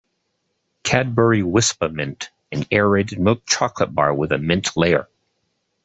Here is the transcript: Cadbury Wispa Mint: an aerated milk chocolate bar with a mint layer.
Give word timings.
Cadbury 0.81 1.43
Wispa 1.43 1.93
Mint: 1.93 2.31
an 2.51 2.65
aerated 2.71 3.19
milk 3.19 3.45
chocolate 3.45 3.93
bar 3.93 4.11
with 4.15 4.31
a 4.31 4.39
mint 4.39 4.75
layer. 4.75 5.07